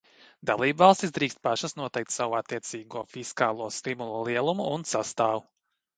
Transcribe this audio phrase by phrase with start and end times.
[0.49, 5.45] Dalībvalstis drīkst pašas noteikt savu attiecīgo fiskālo stimulu lielumu un sastāvu.